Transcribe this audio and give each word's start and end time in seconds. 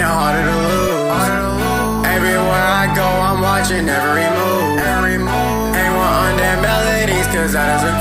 harder 0.00 0.44
to 0.44 0.56
lose. 0.68 1.28
Everywhere 2.04 2.66
I 2.82 2.92
go, 2.94 3.06
I'm 3.06 3.40
watching 3.40 3.88
every 3.88 4.26
move. 4.36 4.78
Every 4.80 5.18
move. 5.18 5.74
They 5.76 5.88
on 5.88 6.36
their 6.36 6.58
melodies, 6.60 7.26
cause 7.28 7.54
I 7.54 7.64
doesn't. 7.66 7.98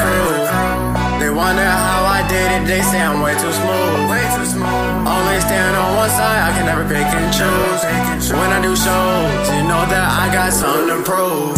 They 1.20 1.30
wonder 1.30 1.64
how 1.64 2.06
I 2.06 2.22
did 2.28 2.52
it, 2.52 2.64
they 2.68 2.82
say 2.82 3.02
I'm 3.02 3.22
way 3.22 3.34
too. 3.40 3.50
Way 4.12 4.24
too 4.36 4.46
smooth. 4.46 5.08
Only 5.08 5.40
stand 5.42 5.76
on 5.76 5.96
one 5.96 6.10
side, 6.10 6.42
I 6.48 6.52
can 6.54 6.66
never 6.66 6.86
pick 6.86 7.08
and 7.08 7.32
choose. 7.34 7.82
When 8.32 8.50
I 8.52 8.62
do 8.62 8.76
shows, 8.76 9.48
you 9.56 9.64
know 9.64 9.84
that 9.90 10.08
I 10.12 10.32
got 10.34 10.54
something 10.54 10.90
to 10.96 11.02
prove. 11.04 11.56